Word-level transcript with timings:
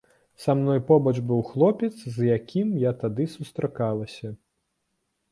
Са 0.43 0.53
мной 0.59 0.79
побач 0.87 1.11
быў 1.31 1.41
хлопец, 1.49 1.89
з 2.15 2.29
якім 2.37 2.71
я 2.85 2.93
тады 3.03 3.27
сустракалася. 3.35 4.33